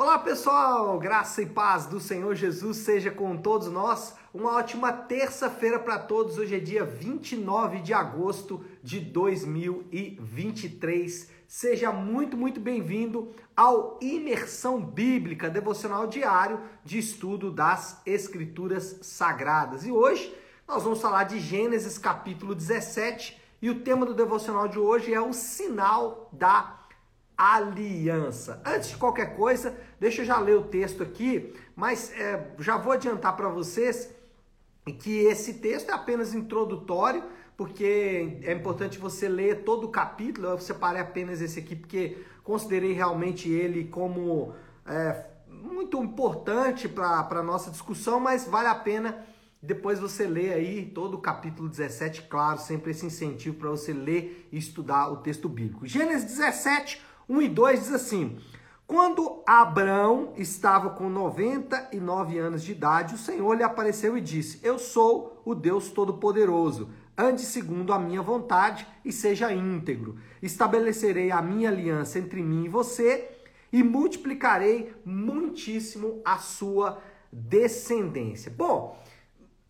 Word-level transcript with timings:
Olá 0.00 0.18
pessoal, 0.18 0.98
graça 0.98 1.42
e 1.42 1.46
paz 1.46 1.84
do 1.84 2.00
Senhor 2.00 2.34
Jesus 2.34 2.78
seja 2.78 3.10
com 3.10 3.36
todos 3.36 3.68
nós. 3.68 4.16
Uma 4.32 4.56
ótima 4.56 4.90
terça-feira 4.90 5.78
para 5.78 5.98
todos. 5.98 6.38
Hoje 6.38 6.56
é 6.56 6.58
dia 6.58 6.86
29 6.86 7.82
de 7.82 7.92
agosto 7.92 8.64
de 8.82 8.98
2023. 8.98 11.28
Seja 11.46 11.92
muito, 11.92 12.34
muito 12.34 12.58
bem-vindo 12.58 13.34
ao 13.54 13.98
Imersão 14.00 14.82
Bíblica, 14.82 15.50
devocional 15.50 16.06
diário 16.06 16.62
de 16.82 16.96
estudo 16.96 17.50
das 17.50 18.00
Escrituras 18.06 19.00
Sagradas. 19.02 19.84
E 19.84 19.92
hoje 19.92 20.34
nós 20.66 20.82
vamos 20.82 21.02
falar 21.02 21.24
de 21.24 21.38
Gênesis 21.38 21.98
capítulo 21.98 22.54
17 22.54 23.38
e 23.60 23.68
o 23.68 23.80
tema 23.80 24.06
do 24.06 24.14
devocional 24.14 24.66
de 24.66 24.78
hoje 24.78 25.12
é 25.12 25.20
o 25.20 25.34
sinal 25.34 26.30
da 26.32 26.79
aliança. 27.40 28.60
Antes 28.66 28.90
de 28.90 28.96
qualquer 28.98 29.34
coisa, 29.34 29.74
deixa 29.98 30.20
eu 30.20 30.26
já 30.26 30.38
ler 30.38 30.56
o 30.56 30.64
texto 30.64 31.02
aqui, 31.02 31.54
mas 31.74 32.12
é, 32.12 32.52
já 32.58 32.76
vou 32.76 32.92
adiantar 32.92 33.34
para 33.34 33.48
vocês 33.48 34.14
que 34.98 35.20
esse 35.20 35.54
texto 35.54 35.88
é 35.90 35.94
apenas 35.94 36.34
introdutório, 36.34 37.22
porque 37.56 38.40
é 38.42 38.52
importante 38.52 38.98
você 38.98 39.26
ler 39.26 39.64
todo 39.64 39.84
o 39.84 39.88
capítulo. 39.88 40.48
Eu 40.48 40.58
separei 40.58 41.00
apenas 41.00 41.40
esse 41.40 41.58
aqui 41.58 41.74
porque 41.74 42.18
considerei 42.44 42.92
realmente 42.92 43.48
ele 43.48 43.84
como 43.84 44.52
é, 44.86 45.24
muito 45.48 45.96
importante 46.02 46.90
para 46.90 47.26
a 47.30 47.42
nossa 47.42 47.70
discussão, 47.70 48.20
mas 48.20 48.46
vale 48.46 48.68
a 48.68 48.74
pena 48.74 49.24
depois 49.62 49.98
você 49.98 50.26
ler 50.26 50.52
aí 50.52 50.86
todo 50.86 51.14
o 51.14 51.20
capítulo 51.20 51.68
17, 51.68 52.22
claro, 52.22 52.58
sempre 52.58 52.90
esse 52.90 53.04
incentivo 53.04 53.56
para 53.56 53.70
você 53.70 53.92
ler 53.92 54.48
e 54.52 54.58
estudar 54.58 55.08
o 55.10 55.18
texto 55.18 55.48
bíblico. 55.48 55.86
Gênesis 55.86 56.24
17, 56.24 57.09
1 57.30 57.42
e 57.42 57.48
2 57.48 57.80
diz 57.80 57.92
assim: 57.92 58.38
Quando 58.88 59.40
Abraão 59.46 60.32
estava 60.36 60.90
com 60.90 61.08
99 61.08 62.36
anos 62.38 62.64
de 62.64 62.72
idade, 62.72 63.14
o 63.14 63.18
Senhor 63.18 63.54
lhe 63.54 63.62
apareceu 63.62 64.18
e 64.18 64.20
disse: 64.20 64.58
Eu 64.64 64.80
sou 64.80 65.40
o 65.44 65.54
Deus 65.54 65.90
Todo-Poderoso. 65.90 66.90
Ande 67.16 67.42
segundo 67.42 67.92
a 67.92 67.98
minha 67.98 68.20
vontade 68.20 68.84
e 69.04 69.12
seja 69.12 69.52
íntegro. 69.52 70.18
Estabelecerei 70.42 71.30
a 71.30 71.40
minha 71.40 71.68
aliança 71.68 72.18
entre 72.18 72.42
mim 72.42 72.64
e 72.64 72.68
você 72.68 73.30
e 73.72 73.82
multiplicarei 73.82 74.92
muitíssimo 75.04 76.20
a 76.24 76.38
sua 76.38 77.00
descendência. 77.32 78.50
Bom, 78.50 79.00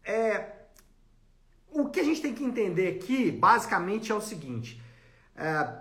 é, 0.02 0.46
o 1.70 1.90
que 1.90 2.00
a 2.00 2.04
gente 2.04 2.22
tem 2.22 2.32
que 2.32 2.44
entender 2.44 2.88
aqui, 2.96 3.30
basicamente, 3.30 4.10
é 4.10 4.14
o 4.14 4.20
seguinte: 4.20 4.80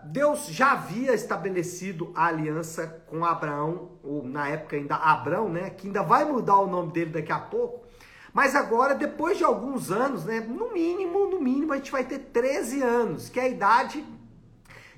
Deus 0.06 0.48
já 0.48 0.72
havia 0.72 1.14
estabelecido 1.14 2.12
a 2.16 2.28
aliança 2.28 3.04
com 3.08 3.26
Abraão, 3.26 3.92
ou 4.04 4.24
na 4.24 4.48
época 4.48 4.78
ainda 4.78 4.96
Abraão, 4.96 5.50
né? 5.50 5.70
Que 5.70 5.88
ainda 5.88 6.02
vai 6.02 6.24
mudar 6.24 6.58
o 6.58 6.68
nome 6.68 6.92
dele 6.94 7.12
daqui 7.12 7.32
a 7.32 7.40
pouco. 7.40 7.86
Mas 8.34 8.56
agora, 8.56 8.96
depois 8.96 9.38
de 9.38 9.44
alguns 9.44 9.92
anos, 9.92 10.24
né? 10.24 10.40
No 10.40 10.72
mínimo, 10.72 11.28
no 11.28 11.42
mínimo, 11.42 11.74
a 11.74 11.78
gente 11.78 11.92
vai 11.92 12.04
ter 12.04 12.20
13 12.20 12.82
anos, 12.82 13.28
que 13.28 13.40
é 13.40 13.44
a 13.44 13.50
idade 13.50 14.06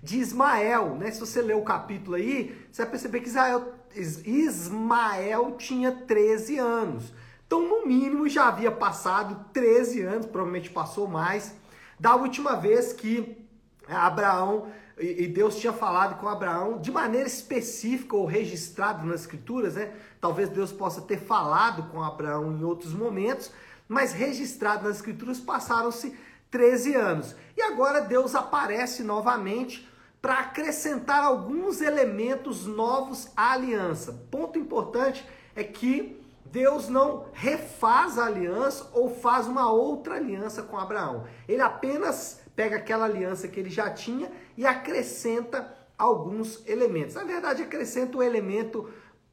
de 0.04 0.20
Ismael, 0.20 0.96
né? 0.96 1.10
Se 1.12 1.20
você 1.20 1.42
ler 1.42 1.56
o 1.56 1.64
capítulo 1.64 2.16
aí, 2.16 2.56
você 2.72 2.84
vai 2.84 2.92
perceber 2.92 3.22
que 3.22 3.30
Israel, 3.30 3.74
Ismael 3.96 5.56
tinha 5.58 5.92
13 5.92 6.58
anos. 6.60 7.14
Então, 7.48 7.68
no 7.68 7.86
mínimo, 7.86 8.30
já 8.30 8.48
havia 8.48 8.72
passado 8.72 9.46
13 9.54 10.02
anos, 10.02 10.26
provavelmente 10.26 10.70
passou 10.70 11.08
mais, 11.08 11.54
da 12.00 12.16
última 12.16 12.56
vez 12.56 12.94
que 12.94 13.38
é, 13.38 13.41
Abraão, 13.96 14.68
e 15.00 15.28
Deus 15.28 15.56
tinha 15.56 15.74
falado 15.74 16.20
com 16.20 16.28
Abraão 16.28 16.78
de 16.78 16.92
maneira 16.92 17.28
específica 17.28 18.16
ou 18.16 18.26
registrado 18.26 19.06
nas 19.06 19.22
escrituras, 19.22 19.76
né? 19.76 19.92
Talvez 20.20 20.50
Deus 20.50 20.72
possa 20.72 21.02
ter 21.02 21.18
falado 21.18 21.84
com 21.90 22.04
Abraão 22.04 22.52
em 22.52 22.64
outros 22.64 22.94
momentos, 22.94 23.52
mas 23.88 24.14
registrado 24.14 24.88
nas 24.88 24.98
escrituras 24.98 25.40
passaram-se 25.40 26.16
13 26.52 26.94
anos. 26.94 27.36
E 27.58 27.62
agora 27.62 28.02
Deus 28.02 28.36
aparece 28.36 29.02
novamente 29.02 29.90
para 30.22 30.40
acrescentar 30.40 31.24
alguns 31.24 31.82
elementos 31.82 32.68
novos 32.68 33.30
à 33.36 33.54
aliança. 33.54 34.14
Ponto 34.30 34.60
importante 34.60 35.26
é 35.56 35.64
que 35.64 36.22
Deus 36.46 36.90
não 36.90 37.26
refaz 37.34 38.20
a 38.20 38.26
aliança 38.26 38.90
ou 38.94 39.10
faz 39.10 39.48
uma 39.48 39.72
outra 39.72 40.16
aliança 40.16 40.62
com 40.62 40.78
Abraão. 40.78 41.26
Ele 41.48 41.62
apenas 41.62 42.41
pega 42.56 42.78
aquela 42.78 43.06
aliança 43.06 43.48
que 43.48 43.60
ele 43.60 43.70
já 43.70 43.90
tinha 43.90 44.32
e 44.58 44.66
acrescenta 44.66 45.76
alguns 45.98 46.68
elementos. 46.68 47.16
Na 47.16 47.24
verdade, 47.24 47.62
acrescenta 47.62 48.18
um 48.18 48.24
elemento, 48.24 48.90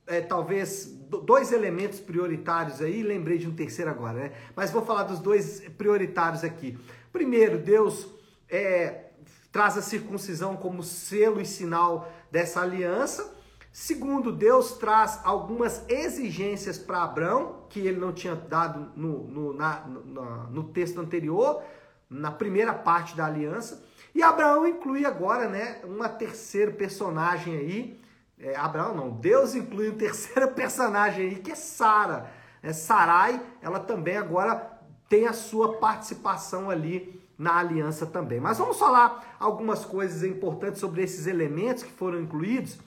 é, 0.06 0.20
talvez 0.20 0.86
dois 1.24 1.50
elementos 1.52 1.98
prioritários 1.98 2.82
aí, 2.82 3.02
lembrei 3.02 3.38
de 3.38 3.48
um 3.48 3.54
terceiro 3.54 3.90
agora, 3.90 4.18
né? 4.18 4.32
Mas 4.54 4.70
vou 4.70 4.84
falar 4.84 5.04
dos 5.04 5.18
dois 5.18 5.62
prioritários 5.78 6.44
aqui. 6.44 6.78
Primeiro, 7.10 7.58
Deus 7.58 8.06
é, 8.50 9.06
traz 9.50 9.78
a 9.78 9.82
circuncisão 9.82 10.56
como 10.56 10.82
selo 10.82 11.40
e 11.40 11.46
sinal 11.46 12.12
dessa 12.30 12.60
aliança. 12.60 13.34
Segundo, 13.72 14.32
Deus 14.32 14.72
traz 14.72 15.20
algumas 15.24 15.88
exigências 15.88 16.78
para 16.78 17.02
Abraão, 17.02 17.64
que 17.68 17.80
ele 17.80 17.98
não 17.98 18.12
tinha 18.12 18.34
dado 18.34 18.92
no, 18.96 19.24
no, 19.28 19.52
na, 19.54 19.86
no, 19.86 20.50
no 20.50 20.64
texto 20.64 21.00
anterior 21.00 21.62
na 22.08 22.30
primeira 22.30 22.72
parte 22.72 23.16
da 23.16 23.26
aliança. 23.26 23.82
E 24.14 24.22
Abraão 24.22 24.66
inclui 24.66 25.04
agora, 25.04 25.48
né, 25.48 25.80
uma 25.84 26.08
terceira 26.08 26.72
personagem 26.72 27.56
aí. 27.56 28.00
É, 28.38 28.56
Abraão 28.56 28.94
não, 28.94 29.10
Deus 29.10 29.54
inclui 29.54 29.90
um 29.90 29.96
terceiro 29.96 30.48
personagem 30.54 31.28
aí 31.28 31.36
que 31.36 31.52
é 31.52 31.54
Sara. 31.54 32.30
É, 32.62 32.72
Sarai, 32.72 33.40
ela 33.60 33.80
também 33.80 34.16
agora 34.16 34.78
tem 35.08 35.26
a 35.26 35.32
sua 35.32 35.78
participação 35.78 36.70
ali 36.70 37.18
na 37.38 37.56
aliança 37.58 38.04
também. 38.04 38.40
Mas 38.40 38.58
vamos 38.58 38.78
falar 38.78 39.36
algumas 39.38 39.84
coisas 39.84 40.24
importantes 40.24 40.80
sobre 40.80 41.02
esses 41.02 41.26
elementos 41.26 41.82
que 41.82 41.92
foram 41.92 42.20
incluídos. 42.20 42.78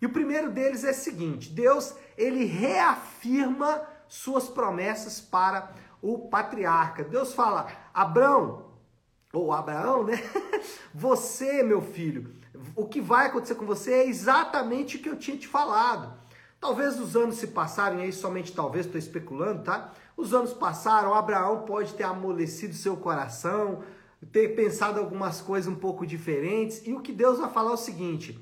E 0.00 0.06
o 0.06 0.12
primeiro 0.12 0.50
deles 0.50 0.84
é 0.84 0.90
o 0.90 0.94
seguinte: 0.94 1.50
Deus 1.50 1.94
ele 2.16 2.44
reafirma 2.44 3.82
suas 4.08 4.48
promessas 4.48 5.20
para 5.20 5.70
o 6.02 6.28
patriarca. 6.28 7.04
Deus 7.04 7.32
fala: 7.32 7.68
Abraão, 7.94 8.69
ou 9.32 9.52
Abraão, 9.52 10.04
né? 10.04 10.22
Você, 10.94 11.62
meu 11.62 11.80
filho, 11.80 12.32
o 12.74 12.86
que 12.86 13.00
vai 13.00 13.26
acontecer 13.26 13.54
com 13.54 13.64
você 13.64 13.92
é 13.92 14.06
exatamente 14.06 14.96
o 14.96 15.00
que 15.00 15.08
eu 15.08 15.16
tinha 15.16 15.36
te 15.36 15.46
falado. 15.46 16.12
Talvez 16.60 17.00
os 17.00 17.16
anos 17.16 17.36
se 17.36 17.48
passarem 17.48 18.02
aí, 18.02 18.12
somente 18.12 18.52
talvez, 18.52 18.84
estou 18.84 18.98
especulando, 18.98 19.62
tá? 19.62 19.92
Os 20.16 20.34
anos 20.34 20.52
passaram, 20.52 21.14
Abraão 21.14 21.62
pode 21.62 21.94
ter 21.94 22.02
amolecido 22.02 22.74
seu 22.74 22.96
coração, 22.96 23.82
ter 24.30 24.54
pensado 24.54 25.00
algumas 25.00 25.40
coisas 25.40 25.72
um 25.72 25.76
pouco 25.76 26.06
diferentes, 26.06 26.86
e 26.86 26.92
o 26.92 27.00
que 27.00 27.12
Deus 27.12 27.38
vai 27.38 27.50
falar 27.50 27.70
é 27.70 27.74
o 27.74 27.78
seguinte: 27.78 28.38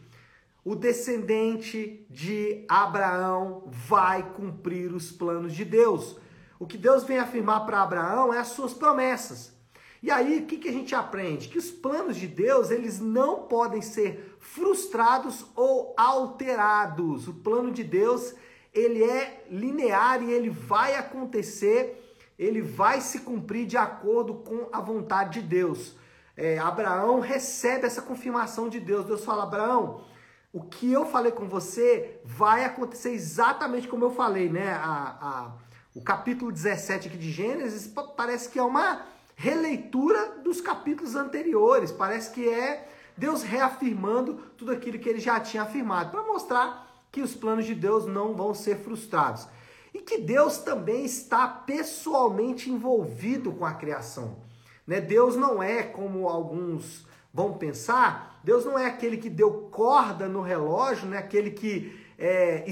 o 0.64 0.74
descendente 0.74 2.04
de 2.10 2.64
Abraão 2.68 3.62
vai 3.66 4.32
cumprir 4.32 4.92
os 4.92 5.12
planos 5.12 5.54
de 5.54 5.64
Deus. 5.64 6.16
O 6.58 6.66
que 6.66 6.76
Deus 6.76 7.04
vem 7.04 7.20
afirmar 7.20 7.64
para 7.64 7.82
Abraão 7.82 8.34
é 8.34 8.38
as 8.38 8.48
suas 8.48 8.74
promessas. 8.74 9.56
E 10.02 10.10
aí, 10.10 10.38
o 10.38 10.46
que, 10.46 10.58
que 10.58 10.68
a 10.68 10.72
gente 10.72 10.94
aprende? 10.94 11.48
Que 11.48 11.58
os 11.58 11.70
planos 11.70 12.16
de 12.16 12.26
Deus, 12.26 12.70
eles 12.70 13.00
não 13.00 13.42
podem 13.42 13.82
ser 13.82 14.36
frustrados 14.38 15.44
ou 15.56 15.92
alterados. 15.96 17.26
O 17.26 17.34
plano 17.34 17.72
de 17.72 17.82
Deus, 17.82 18.34
ele 18.72 19.02
é 19.02 19.44
linear 19.50 20.22
e 20.22 20.30
ele 20.30 20.50
vai 20.50 20.94
acontecer, 20.94 22.16
ele 22.38 22.62
vai 22.62 23.00
se 23.00 23.20
cumprir 23.20 23.66
de 23.66 23.76
acordo 23.76 24.34
com 24.34 24.68
a 24.72 24.80
vontade 24.80 25.40
de 25.40 25.48
Deus. 25.48 25.96
É, 26.36 26.56
Abraão 26.58 27.18
recebe 27.18 27.84
essa 27.84 28.00
confirmação 28.00 28.68
de 28.68 28.78
Deus. 28.78 29.04
Deus 29.04 29.24
fala, 29.24 29.42
Abraão, 29.42 30.04
o 30.52 30.62
que 30.62 30.92
eu 30.92 31.04
falei 31.04 31.32
com 31.32 31.48
você 31.48 32.20
vai 32.24 32.64
acontecer 32.64 33.10
exatamente 33.10 33.88
como 33.88 34.04
eu 34.04 34.10
falei, 34.12 34.48
né? 34.48 34.70
A, 34.70 35.18
a, 35.20 35.52
o 35.94 36.00
capítulo 36.00 36.52
17 36.52 37.08
aqui 37.08 37.18
de 37.18 37.32
Gênesis 37.32 37.92
parece 38.16 38.48
que 38.48 38.58
é 38.58 38.62
uma 38.62 39.04
releitura 39.38 40.40
dos 40.42 40.60
capítulos 40.60 41.14
anteriores. 41.14 41.92
Parece 41.92 42.32
que 42.32 42.48
é 42.48 42.88
Deus 43.16 43.44
reafirmando 43.44 44.34
tudo 44.56 44.72
aquilo 44.72 44.98
que 44.98 45.08
ele 45.08 45.20
já 45.20 45.38
tinha 45.38 45.62
afirmado, 45.62 46.10
para 46.10 46.24
mostrar 46.24 46.86
que 47.12 47.22
os 47.22 47.36
planos 47.36 47.64
de 47.64 47.74
Deus 47.74 48.04
não 48.04 48.34
vão 48.34 48.52
ser 48.52 48.78
frustrados. 48.78 49.46
E 49.94 50.00
que 50.00 50.18
Deus 50.18 50.58
também 50.58 51.04
está 51.04 51.46
pessoalmente 51.46 52.68
envolvido 52.68 53.52
com 53.52 53.64
a 53.64 53.74
criação. 53.74 54.36
Né? 54.84 55.00
Deus 55.00 55.36
não 55.36 55.62
é 55.62 55.84
como 55.84 56.28
alguns 56.28 57.06
vão 57.32 57.54
pensar, 57.54 58.40
Deus 58.42 58.64
não 58.64 58.76
é 58.76 58.86
aquele 58.86 59.18
que 59.18 59.30
deu 59.30 59.68
corda 59.70 60.28
no 60.28 60.40
relógio, 60.40 61.08
né? 61.08 61.18
aquele 61.18 61.52
que 61.52 61.96
é, 62.18 62.64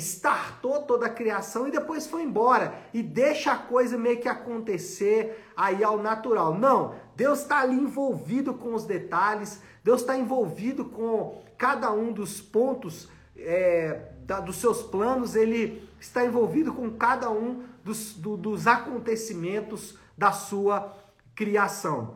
toda 0.89 1.07
a 1.07 1.11
criação 1.11 1.69
e 1.69 1.71
depois 1.71 2.07
foi 2.07 2.23
embora 2.23 2.75
e 2.93 3.01
deixa 3.01 3.53
a 3.53 3.59
coisa 3.59 3.97
meio 3.97 4.21
que 4.21 4.29
acontecer 4.29 5.45
aí 5.57 5.85
ao 5.85 5.99
natural. 5.99 6.59
Não, 6.59 6.97
Deus 7.15 7.43
está 7.43 7.61
ali 7.61 7.77
envolvido 7.77 8.55
com 8.55 8.75
os 8.75 8.85
detalhes, 8.85 9.63
Deus 9.85 10.01
está 10.01 10.19
envolvido 10.19 10.87
com 10.87 11.41
cada 11.57 11.93
um 11.93 12.13
dos 12.13 12.41
pontos 12.41 13.09
é, 13.37 14.11
da, 14.23 14.41
dos 14.41 14.57
seus 14.57 14.83
planos, 14.83 15.37
ele 15.37 15.89
está 16.01 16.25
envolvido 16.25 16.75
com 16.75 16.91
cada 16.91 17.31
um 17.31 17.63
dos, 17.85 18.15
do, 18.15 18.37
dos 18.37 18.67
acontecimentos 18.67 19.97
da 20.19 20.33
sua 20.33 20.93
criação. 21.37 22.15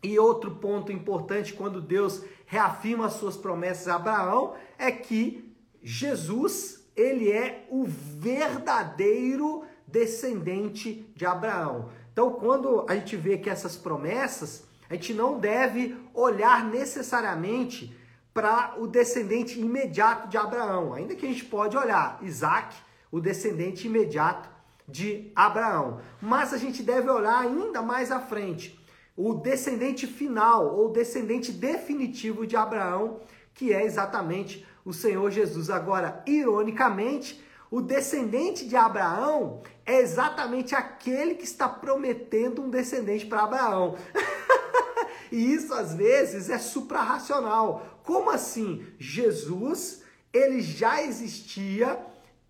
E 0.00 0.16
outro 0.16 0.52
ponto 0.52 0.92
importante 0.92 1.52
quando 1.54 1.80
Deus 1.80 2.22
reafirma 2.46 3.06
as 3.06 3.14
suas 3.14 3.36
promessas 3.36 3.88
a 3.88 3.96
Abraão 3.96 4.54
é 4.78 4.92
que 4.92 5.47
Jesus, 5.90 6.84
ele 6.94 7.32
é 7.32 7.66
o 7.70 7.82
verdadeiro 7.86 9.64
descendente 9.86 11.10
de 11.16 11.24
Abraão. 11.24 11.88
Então, 12.12 12.32
quando 12.32 12.84
a 12.86 12.94
gente 12.94 13.16
vê 13.16 13.38
que 13.38 13.48
essas 13.48 13.74
promessas, 13.74 14.64
a 14.90 14.92
gente 14.92 15.14
não 15.14 15.40
deve 15.40 15.96
olhar 16.12 16.62
necessariamente 16.62 17.96
para 18.34 18.74
o 18.78 18.86
descendente 18.86 19.58
imediato 19.58 20.28
de 20.28 20.36
Abraão, 20.36 20.92
ainda 20.92 21.14
que 21.14 21.24
a 21.24 21.28
gente 21.30 21.46
pode 21.46 21.74
olhar 21.74 22.18
Isaac, 22.20 22.76
o 23.10 23.18
descendente 23.18 23.86
imediato 23.86 24.46
de 24.86 25.32
Abraão. 25.34 26.02
Mas 26.20 26.52
a 26.52 26.58
gente 26.58 26.82
deve 26.82 27.08
olhar 27.08 27.40
ainda 27.40 27.80
mais 27.80 28.12
à 28.12 28.20
frente, 28.20 28.78
o 29.16 29.32
descendente 29.32 30.06
final 30.06 30.66
ou 30.76 30.92
descendente 30.92 31.50
definitivo 31.50 32.46
de 32.46 32.56
Abraão, 32.56 33.20
que 33.54 33.72
é 33.72 33.86
exatamente 33.86 34.66
o 34.84 34.92
Senhor 34.92 35.30
Jesus. 35.30 35.70
Agora, 35.70 36.22
ironicamente, 36.26 37.42
o 37.70 37.80
descendente 37.80 38.66
de 38.66 38.76
Abraão 38.76 39.62
é 39.84 40.00
exatamente 40.00 40.74
aquele 40.74 41.34
que 41.34 41.44
está 41.44 41.68
prometendo 41.68 42.62
um 42.62 42.70
descendente 42.70 43.26
para 43.26 43.42
Abraão. 43.42 43.96
e 45.30 45.52
isso 45.52 45.74
às 45.74 45.94
vezes 45.94 46.48
é 46.48 46.58
suprarracional. 46.58 48.00
Como 48.02 48.30
assim? 48.30 48.86
Jesus, 48.98 50.02
ele 50.32 50.62
já 50.62 51.02
existia 51.02 51.98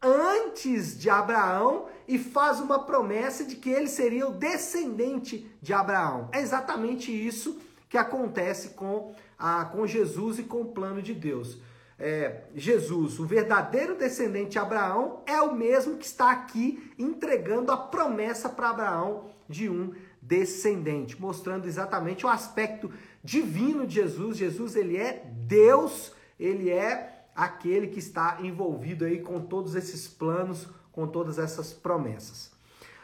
antes 0.01 0.97
de 0.97 1.11
Abraão 1.11 1.87
e 2.07 2.17
faz 2.17 2.61
uma 2.61 2.85
promessa 2.85 3.45
de 3.45 3.57
que 3.57 3.69
ele 3.69 3.89
seria 3.89 4.29
o 4.29 4.35
descendente 4.35 5.51
de 5.61 5.73
Abraão. 5.73 6.29
É 6.33 6.41
exatamente 6.41 7.11
isso 7.11 7.59
que 7.89 7.99
acontece 7.99 8.71
com, 8.71 9.15
a, 9.37 9.65
com 9.65 9.85
Jesus 9.85 10.39
e 10.39 10.45
com 10.45 10.61
o 10.61 10.73
plano 10.73 11.03
de 11.03 11.13
Deus 11.13 11.59
é, 11.99 12.43
Jesus, 12.55 13.19
o 13.19 13.27
verdadeiro 13.27 13.97
descendente 13.97 14.51
de 14.51 14.59
Abraão, 14.59 15.23
é 15.27 15.41
o 15.43 15.55
mesmo 15.55 15.97
que 15.97 16.07
está 16.07 16.31
aqui 16.31 16.93
entregando 16.99 17.73
a 17.73 17.77
promessa 17.77 18.49
para 18.49 18.71
Abraão 18.71 19.31
de 19.49 19.69
um 19.69 19.93
descendente, 20.23 21.21
mostrando 21.21 21.67
exatamente 21.67 22.25
o 22.25 22.29
aspecto 22.29 22.91
divino 23.25 23.87
de 23.87 23.97
Jesus. 23.97 24.37
Jesus, 24.37 24.77
ele 24.77 24.97
é 24.97 25.25
Deus, 25.47 26.13
ele 26.39 26.71
é 26.71 27.27
aquele 27.35 27.89
que 27.89 27.99
está 27.99 28.39
envolvido 28.41 29.05
aí 29.05 29.21
com 29.21 29.41
todos 29.41 29.75
esses 29.75 30.07
planos, 30.07 30.69
com 30.93 31.07
todas 31.07 31.39
essas 31.39 31.73
promessas. 31.73 32.58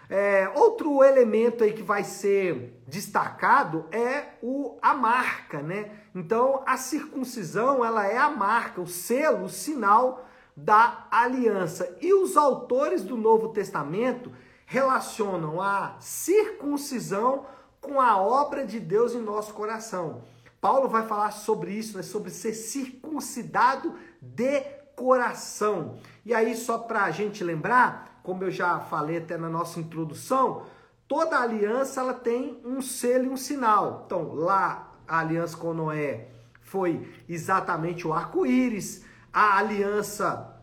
É, 0.08 0.50
outro 0.54 1.02
elemento 1.02 1.64
aí 1.64 1.72
que 1.72 1.82
vai 1.82 2.04
ser 2.04 2.82
destacado 2.86 3.86
é 3.90 4.34
o, 4.42 4.76
a 4.82 4.94
marca, 4.94 5.62
né? 5.62 5.90
Então, 6.14 6.62
a 6.66 6.76
circuncisão, 6.76 7.84
ela 7.84 8.06
é 8.06 8.16
a 8.16 8.28
marca, 8.28 8.80
o 8.80 8.86
selo, 8.86 9.46
o 9.46 9.48
sinal 9.48 10.26
da 10.56 11.06
aliança. 11.10 11.96
E 12.00 12.12
os 12.14 12.36
autores 12.36 13.02
do 13.02 13.16
Novo 13.16 13.48
Testamento 13.48 14.30
relacionam 14.66 15.60
a 15.60 15.96
circuncisão 16.00 17.46
com 17.80 18.00
a 18.00 18.16
obra 18.16 18.66
de 18.66 18.78
Deus 18.80 19.14
em 19.14 19.20
nosso 19.20 19.52
coração. 19.52 20.22
Paulo 20.60 20.88
vai 20.88 21.06
falar 21.06 21.30
sobre 21.30 21.72
isso, 21.72 21.96
né? 21.96 22.02
sobre 22.02 22.30
ser 22.30 22.54
circuncidado 22.54 23.94
de 24.20 24.60
coração. 24.96 25.98
E 26.24 26.32
aí, 26.32 26.56
só 26.56 26.78
para 26.78 27.04
a 27.04 27.10
gente 27.10 27.44
lembrar, 27.44 28.13
como 28.24 28.42
eu 28.42 28.50
já 28.50 28.80
falei 28.80 29.18
até 29.18 29.36
na 29.36 29.50
nossa 29.50 29.78
introdução, 29.78 30.62
toda 31.06 31.38
aliança 31.38 32.00
ela 32.00 32.14
tem 32.14 32.58
um 32.64 32.80
selo 32.80 33.26
e 33.26 33.28
um 33.28 33.36
sinal. 33.36 34.04
Então, 34.06 34.34
lá 34.34 34.94
a 35.06 35.18
aliança 35.18 35.58
com 35.58 35.74
Noé 35.74 36.28
foi 36.62 37.06
exatamente 37.28 38.08
o 38.08 38.14
arco-íris, 38.14 39.04
a 39.30 39.58
aliança 39.58 40.58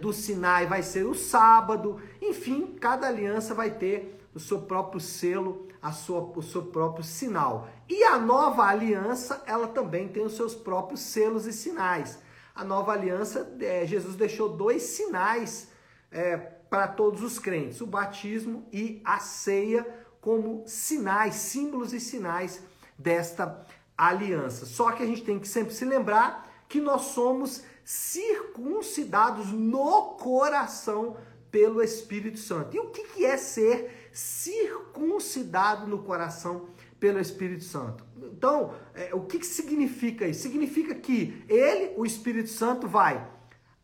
do 0.00 0.12
Sinai 0.12 0.66
vai 0.66 0.82
ser 0.82 1.06
o 1.06 1.14
sábado, 1.14 2.00
enfim, 2.20 2.76
cada 2.80 3.06
aliança 3.06 3.54
vai 3.54 3.70
ter 3.70 4.20
o 4.34 4.40
seu 4.40 4.62
próprio 4.62 5.00
selo, 5.00 5.68
a 5.80 5.92
sua, 5.92 6.20
o 6.34 6.42
seu 6.42 6.64
próprio 6.64 7.04
sinal. 7.04 7.68
E 7.88 8.02
a 8.02 8.18
nova 8.18 8.64
aliança, 8.64 9.44
ela 9.46 9.68
também 9.68 10.08
tem 10.08 10.24
os 10.24 10.34
seus 10.34 10.56
próprios 10.56 11.02
selos 11.02 11.46
e 11.46 11.52
sinais. 11.52 12.18
A 12.52 12.64
nova 12.64 12.90
aliança, 12.90 13.48
é, 13.60 13.86
Jesus 13.86 14.16
deixou 14.16 14.48
dois 14.48 14.82
sinais 14.82 15.68
é, 16.10 16.55
para 16.68 16.88
todos 16.88 17.22
os 17.22 17.38
crentes: 17.38 17.80
o 17.80 17.86
batismo 17.86 18.66
e 18.72 19.00
a 19.04 19.18
ceia 19.18 19.86
como 20.20 20.64
sinais, 20.66 21.34
símbolos 21.36 21.92
e 21.92 22.00
sinais 22.00 22.60
desta 22.98 23.64
aliança. 23.96 24.66
Só 24.66 24.92
que 24.92 25.02
a 25.02 25.06
gente 25.06 25.22
tem 25.22 25.38
que 25.38 25.48
sempre 25.48 25.72
se 25.72 25.84
lembrar 25.84 26.64
que 26.68 26.80
nós 26.80 27.02
somos 27.02 27.62
circuncidados 27.84 29.52
no 29.52 30.16
coração 30.16 31.16
pelo 31.50 31.82
Espírito 31.82 32.38
Santo. 32.38 32.76
E 32.76 32.80
o 32.80 32.90
que 32.90 33.24
é 33.24 33.36
ser 33.36 34.10
circuncidado 34.12 35.86
no 35.86 36.02
coração 36.02 36.68
pelo 36.98 37.20
Espírito 37.20 37.62
Santo? 37.62 38.04
Então, 38.20 38.74
é, 38.94 39.14
o 39.14 39.20
que 39.20 39.44
significa 39.46 40.26
isso? 40.26 40.42
Significa 40.42 40.94
que 40.94 41.44
ele, 41.48 41.94
o 41.96 42.04
Espírito 42.04 42.50
Santo, 42.50 42.88
vai 42.88 43.35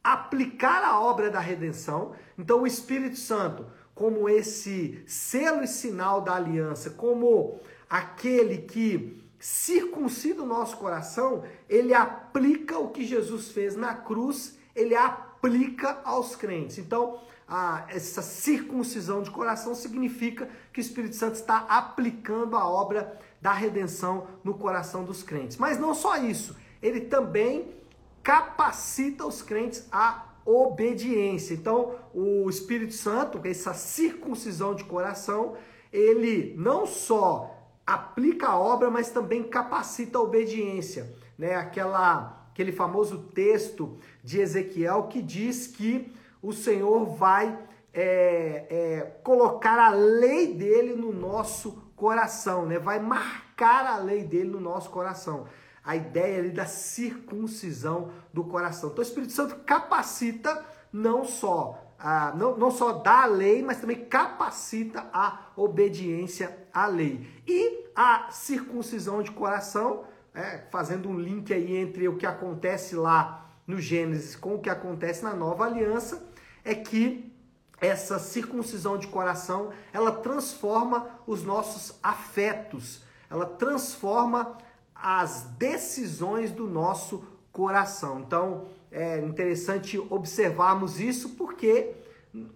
aplicar 0.02 0.82
a 0.84 1.00
obra 1.00 1.30
da 1.30 1.40
redenção. 1.40 2.12
Então, 2.38 2.62
o 2.62 2.66
Espírito 2.66 3.16
Santo, 3.16 3.66
como 3.94 4.28
esse 4.28 5.02
selo 5.06 5.62
e 5.62 5.68
sinal 5.68 6.20
da 6.20 6.34
aliança, 6.34 6.90
como 6.90 7.60
aquele 7.88 8.58
que 8.58 9.22
circuncida 9.38 10.42
o 10.42 10.46
nosso 10.46 10.76
coração, 10.76 11.44
ele 11.68 11.92
aplica 11.92 12.78
o 12.78 12.90
que 12.90 13.04
Jesus 13.04 13.50
fez 13.50 13.74
na 13.76 13.94
cruz, 13.94 14.56
ele 14.74 14.94
aplica 14.94 16.00
aos 16.04 16.36
crentes. 16.36 16.78
Então, 16.78 17.20
a, 17.46 17.84
essa 17.88 18.22
circuncisão 18.22 19.22
de 19.22 19.30
coração 19.30 19.74
significa 19.74 20.48
que 20.72 20.80
o 20.80 20.82
Espírito 20.82 21.16
Santo 21.16 21.34
está 21.34 21.66
aplicando 21.68 22.56
a 22.56 22.66
obra 22.66 23.18
da 23.40 23.52
redenção 23.52 24.28
no 24.42 24.54
coração 24.54 25.04
dos 25.04 25.22
crentes. 25.22 25.56
Mas 25.56 25.78
não 25.78 25.92
só 25.92 26.16
isso, 26.16 26.56
ele 26.80 27.00
também 27.00 27.81
capacita 28.22 29.26
os 29.26 29.42
crentes 29.42 29.86
à 29.90 30.26
obediência. 30.44 31.54
Então, 31.54 31.94
o 32.14 32.48
Espírito 32.48 32.94
Santo, 32.94 33.40
essa 33.44 33.74
circuncisão 33.74 34.74
de 34.74 34.84
coração, 34.84 35.56
ele 35.92 36.54
não 36.56 36.86
só 36.86 37.58
aplica 37.86 38.48
a 38.48 38.58
obra, 38.58 38.90
mas 38.90 39.10
também 39.10 39.42
capacita 39.42 40.18
a 40.18 40.22
obediência. 40.22 41.14
Né? 41.38 41.54
Aquela, 41.54 42.46
aquele 42.50 42.72
famoso 42.72 43.24
texto 43.34 43.98
de 44.22 44.40
Ezequiel 44.40 45.04
que 45.04 45.20
diz 45.20 45.66
que 45.66 46.12
o 46.40 46.52
Senhor 46.52 47.06
vai 47.06 47.58
é, 47.92 48.66
é, 48.70 49.00
colocar 49.22 49.78
a 49.78 49.90
lei 49.90 50.54
dele 50.54 50.94
no 50.94 51.12
nosso 51.12 51.92
coração, 51.94 52.66
né? 52.66 52.78
vai 52.78 52.98
marcar 52.98 53.86
a 53.86 53.98
lei 53.98 54.24
dele 54.24 54.50
no 54.50 54.60
nosso 54.60 54.90
coração 54.90 55.46
a 55.84 55.96
ideia 55.96 56.38
ali 56.38 56.50
da 56.50 56.66
circuncisão 56.66 58.10
do 58.32 58.44
coração. 58.44 58.90
Então 58.90 59.02
o 59.02 59.06
Espírito 59.06 59.32
Santo 59.32 59.56
capacita 59.64 60.64
não 60.92 61.24
só 61.24 61.82
a, 62.02 62.32
não, 62.34 62.56
não 62.56 62.70
só 62.70 62.92
dá 62.94 63.22
a 63.22 63.26
lei, 63.26 63.62
mas 63.62 63.80
também 63.80 64.04
capacita 64.04 65.08
a 65.12 65.52
obediência 65.54 66.66
à 66.74 66.86
lei. 66.86 67.30
E 67.46 67.86
a 67.94 68.28
circuncisão 68.30 69.22
de 69.22 69.30
coração, 69.30 70.04
é, 70.34 70.64
fazendo 70.70 71.08
um 71.08 71.18
link 71.18 71.54
aí 71.54 71.76
entre 71.76 72.08
o 72.08 72.16
que 72.16 72.26
acontece 72.26 72.96
lá 72.96 73.48
no 73.64 73.80
Gênesis 73.80 74.34
com 74.34 74.56
o 74.56 74.58
que 74.58 74.68
acontece 74.68 75.22
na 75.22 75.32
nova 75.32 75.64
aliança, 75.64 76.28
é 76.64 76.74
que 76.74 77.32
essa 77.80 78.18
circuncisão 78.18 78.98
de 78.98 79.06
coração, 79.06 79.70
ela 79.92 80.12
transforma 80.12 81.08
os 81.26 81.44
nossos 81.44 81.98
afetos, 82.02 83.04
ela 83.30 83.46
transforma 83.46 84.58
as 85.02 85.42
decisões 85.58 86.52
do 86.52 86.68
nosso 86.68 87.24
coração. 87.50 88.20
Então, 88.20 88.68
é 88.90 89.18
interessante 89.18 89.98
observarmos 89.98 91.00
isso 91.00 91.30
porque 91.30 91.92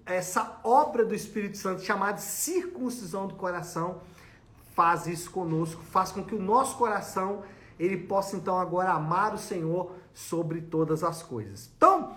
essa 0.07 0.61
obra 0.63 1.05
do 1.05 1.15
Espírito 1.15 1.59
Santo 1.59 1.83
chamada 1.83 2.19
circuncisão 2.19 3.27
do 3.27 3.35
coração 3.35 4.01
faz 4.75 5.07
isso 5.07 5.31
conosco, 5.31 5.83
faz 5.83 6.13
com 6.13 6.23
que 6.23 6.35
o 6.35 6.41
nosso 6.41 6.77
coração 6.77 7.43
ele 7.79 7.97
possa 7.97 8.37
então 8.37 8.59
agora 8.59 8.93
amar 8.93 9.35
o 9.35 9.39
Senhor 9.39 9.93
sobre 10.15 10.61
todas 10.61 11.03
as 11.03 11.23
coisas. 11.23 11.71
Então, 11.77 12.17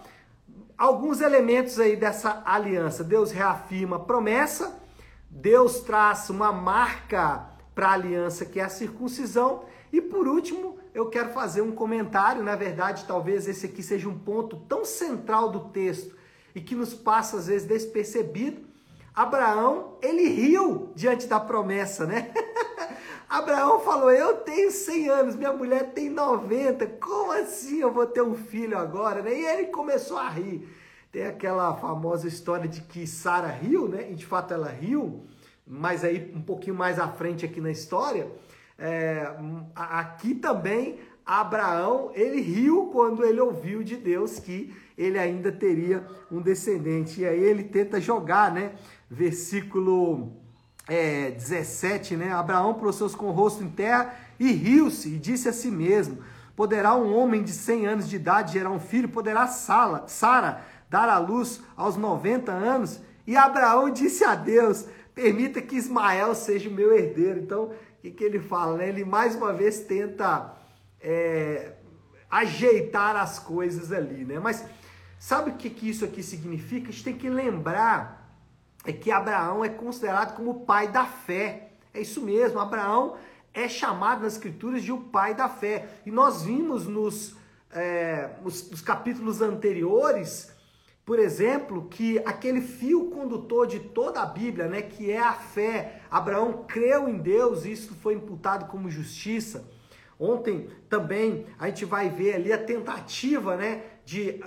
alguns 0.77 1.21
elementos 1.21 1.79
aí 1.79 1.95
dessa 1.95 2.43
aliança. 2.45 3.03
Deus 3.03 3.31
reafirma 3.31 3.97
a 3.97 3.99
promessa, 3.99 4.79
Deus 5.29 5.81
traz 5.81 6.29
uma 6.29 6.51
marca 6.51 7.49
para 7.73 7.89
a 7.89 7.93
aliança 7.93 8.45
que 8.45 8.59
é 8.59 8.63
a 8.63 8.69
circuncisão 8.69 9.63
E 9.91 10.01
por 10.01 10.27
último, 10.27 10.77
eu 10.93 11.09
quero 11.09 11.29
fazer 11.29 11.61
um 11.61 11.71
comentário, 11.71 12.43
na 12.43 12.55
verdade, 12.55 13.05
talvez 13.05 13.47
esse 13.47 13.65
aqui 13.65 13.81
seja 13.81 14.07
um 14.07 14.17
ponto 14.17 14.57
tão 14.67 14.85
central 14.85 15.49
do 15.49 15.69
texto 15.69 16.15
e 16.53 16.61
que 16.61 16.75
nos 16.75 16.93
passa 16.93 17.37
às 17.37 17.47
vezes 17.47 17.67
despercebido. 17.67 18.67
Abraão, 19.13 19.97
ele 20.01 20.27
riu 20.27 20.91
diante 20.95 21.27
da 21.27 21.39
promessa, 21.39 22.05
né? 22.05 22.31
Abraão 23.29 23.79
falou: 23.79 24.11
Eu 24.11 24.37
tenho 24.37 24.71
100 24.71 25.09
anos, 25.09 25.35
minha 25.35 25.53
mulher 25.53 25.91
tem 25.93 26.09
90, 26.09 26.87
como 26.99 27.31
assim 27.31 27.79
eu 27.79 27.91
vou 27.91 28.05
ter 28.05 28.21
um 28.21 28.35
filho 28.35 28.77
agora? 28.77 29.21
Né? 29.21 29.39
E 29.39 29.45
ele 29.45 29.65
começou 29.67 30.17
a 30.17 30.29
rir. 30.29 30.67
Tem 31.11 31.25
aquela 31.25 31.75
famosa 31.75 32.27
história 32.27 32.67
de 32.67 32.81
que 32.81 33.05
Sara 33.05 33.47
riu, 33.47 33.87
né? 33.87 34.11
E 34.11 34.15
de 34.15 34.25
fato 34.25 34.53
ela 34.53 34.69
riu, 34.69 35.25
mas 35.65 36.03
aí 36.03 36.31
um 36.35 36.41
pouquinho 36.41 36.75
mais 36.75 36.99
à 36.99 37.07
frente 37.07 37.45
aqui 37.45 37.59
na 37.59 37.71
história, 37.71 38.31
é, 38.79 39.35
aqui 39.75 40.33
também 40.33 40.99
Abraão, 41.29 42.11
ele 42.15 42.41
riu 42.41 42.87
quando 42.91 43.23
ele 43.23 43.39
ouviu 43.39 43.83
de 43.83 43.95
Deus 43.95 44.39
que 44.39 44.73
ele 44.97 45.19
ainda 45.19 45.51
teria 45.51 46.03
um 46.31 46.41
descendente. 46.41 47.21
E 47.21 47.25
aí 47.25 47.39
ele 47.39 47.63
tenta 47.63 48.01
jogar, 48.01 48.51
né? 48.51 48.71
Versículo 49.07 50.33
é, 50.87 51.29
17, 51.29 52.15
né? 52.15 52.33
Abraão 52.33 52.73
prostrou-se 52.73 53.15
com 53.15 53.27
o 53.27 53.31
rosto 53.31 53.63
em 53.63 53.69
terra 53.69 54.15
e 54.39 54.51
riu-se 54.51 55.09
e 55.09 55.19
disse 55.19 55.47
a 55.47 55.53
si 55.53 55.69
mesmo: 55.69 56.17
Poderá 56.55 56.95
um 56.95 57.15
homem 57.15 57.43
de 57.43 57.51
100 57.51 57.85
anos 57.85 58.09
de 58.09 58.15
idade 58.15 58.53
gerar 58.53 58.71
um 58.71 58.79
filho? 58.79 59.07
Poderá 59.07 59.45
Sara 59.45 60.65
dar 60.89 61.07
à 61.07 61.19
luz 61.19 61.61
aos 61.77 61.95
90 61.95 62.51
anos? 62.51 62.99
E 63.27 63.37
Abraão 63.37 63.91
disse 63.91 64.23
a 64.23 64.33
Deus: 64.33 64.87
Permita 65.13 65.61
que 65.61 65.75
Ismael 65.75 66.33
seja 66.33 66.69
o 66.69 66.73
meu 66.73 66.91
herdeiro. 66.91 67.39
Então, 67.39 67.69
o 67.99 68.01
que, 68.01 68.11
que 68.11 68.23
ele 68.23 68.39
fala? 68.39 68.77
Né? 68.77 68.87
Ele 68.87 69.03
mais 69.03 69.35
uma 69.35 69.51
vez 69.51 69.81
tenta 69.81 70.55
é, 71.01 71.73
ajeitar 72.31 73.17
as 73.17 73.39
coisas 73.39 73.91
ali, 73.91 74.23
né? 74.23 74.39
Mas 74.39 74.65
sabe 75.19 75.51
o 75.51 75.55
que, 75.55 75.69
que 75.69 75.89
isso 75.89 76.05
aqui 76.05 76.23
significa? 76.23 76.87
A 76.87 76.91
gente 76.91 77.03
tem 77.03 77.17
que 77.17 77.29
lembrar 77.29 78.17
é 78.85 78.93
que 78.93 79.11
Abraão 79.11 79.65
é 79.65 79.69
considerado 79.69 80.33
como 80.33 80.51
o 80.51 80.59
pai 80.61 80.87
da 80.87 81.05
fé. 81.05 81.73
É 81.93 81.99
isso 81.99 82.21
mesmo, 82.21 82.57
Abraão 82.57 83.17
é 83.53 83.67
chamado 83.67 84.21
nas 84.21 84.33
escrituras 84.33 84.81
de 84.81 84.93
o 84.93 85.01
pai 85.01 85.35
da 85.35 85.49
fé. 85.49 85.89
E 86.05 86.11
nós 86.11 86.43
vimos 86.43 86.87
nos, 86.87 87.35
é, 87.69 88.29
nos, 88.41 88.71
nos 88.71 88.79
capítulos 88.79 89.41
anteriores, 89.41 90.53
por 91.09 91.17
exemplo, 91.17 91.87
que 91.89 92.19
aquele 92.19 92.61
fio 92.61 93.09
condutor 93.09 93.65
de 93.65 93.79
toda 93.79 94.21
a 94.21 94.27
Bíblia, 94.27 94.67
né, 94.67 94.83
que 94.83 95.09
é 95.09 95.17
a 95.17 95.33
fé, 95.33 96.03
Abraão 96.11 96.65
creu 96.67 97.09
em 97.09 97.17
Deus 97.17 97.65
e 97.65 97.71
isso 97.71 97.95
foi 97.95 98.13
imputado 98.13 98.67
como 98.67 98.91
justiça. 98.91 99.67
Ontem 100.19 100.69
também 100.87 101.47
a 101.57 101.65
gente 101.65 101.83
vai 101.83 102.11
ver 102.11 102.35
ali 102.35 102.53
a 102.53 102.63
tentativa 102.63 103.57
né, 103.57 103.85
de 104.05 104.39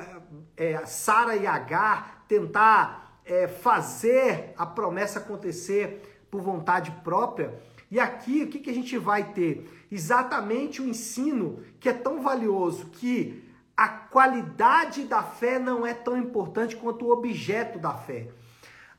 é, 0.56 0.86
Sara 0.86 1.34
e 1.34 1.48
Agar 1.48 2.24
tentar 2.28 3.20
é, 3.24 3.48
fazer 3.48 4.54
a 4.56 4.64
promessa 4.64 5.18
acontecer 5.18 6.24
por 6.30 6.40
vontade 6.42 6.92
própria. 7.02 7.60
E 7.90 7.98
aqui 7.98 8.44
o 8.44 8.48
que, 8.48 8.60
que 8.60 8.70
a 8.70 8.74
gente 8.74 8.96
vai 8.96 9.32
ter? 9.32 9.68
Exatamente 9.90 10.80
o 10.80 10.88
ensino 10.88 11.58
que 11.80 11.88
é 11.88 11.92
tão 11.92 12.22
valioso 12.22 12.86
que 12.86 13.50
a 13.76 13.88
qualidade 13.88 15.04
da 15.04 15.22
fé 15.22 15.58
não 15.58 15.86
é 15.86 15.94
tão 15.94 16.16
importante 16.16 16.76
quanto 16.76 17.06
o 17.06 17.10
objeto 17.10 17.78
da 17.78 17.94
fé. 17.94 18.28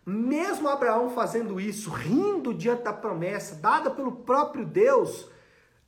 Mesmo 0.06 0.68
Abraão 0.68 1.10
fazendo 1.12 1.60
isso, 1.60 1.90
rindo 1.90 2.54
diante 2.54 2.84
da 2.84 2.92
promessa 2.92 3.56
dada 3.56 3.90
pelo 3.90 4.12
próprio 4.12 4.66
Deus, 4.66 5.30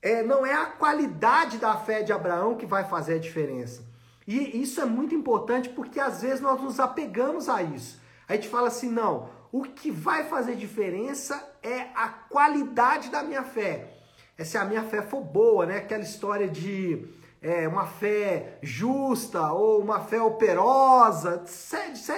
é, 0.02 0.24
não 0.24 0.46
é 0.46 0.54
a 0.54 0.68
qualidade 0.68 1.58
da 1.58 1.76
fé 1.76 2.04
de 2.04 2.14
Abraão 2.14 2.56
que 2.56 2.66
vai 2.66 2.86
fazer 2.86 3.16
a 3.16 3.20
diferença. 3.20 3.84
E 4.28 4.62
isso 4.62 4.80
é 4.80 4.86
muito 4.86 5.14
importante 5.14 5.70
porque 5.70 6.00
às 6.00 6.22
vezes 6.22 6.40
nós 6.40 6.62
nos 6.62 6.80
apegamos 6.80 7.50
a 7.50 7.62
isso. 7.62 8.00
A 8.28 8.34
gente 8.34 8.48
fala 8.48 8.68
assim: 8.68 8.90
não, 8.90 9.30
o 9.52 9.64
que 9.64 9.92
vai 9.92 10.24
fazer 10.24 10.56
diferença 10.56 11.58
é 11.62 11.88
a 11.96 12.08
qualidade 12.08 13.10
da 13.10 13.24
minha 13.24 13.44
fé. 13.44 13.94
É 14.38 14.44
se 14.44 14.58
a 14.58 14.66
minha 14.66 14.84
fé 14.84 15.02
for 15.02 15.22
boa, 15.22 15.66
né? 15.66 15.78
Aquela 15.78 16.04
história 16.04 16.48
de 16.48 17.08
é, 17.46 17.68
uma 17.68 17.86
fé 17.86 18.58
justa 18.64 19.52
ou 19.52 19.80
uma 19.80 20.00
fé 20.00 20.20
operosa, 20.20 21.44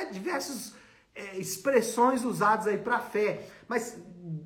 diversas 0.10 0.74
é, 1.14 1.38
expressões 1.38 2.24
usadas 2.24 2.66
aí 2.66 2.78
para 2.78 3.02
fé. 3.02 3.46
Mas 3.68 3.98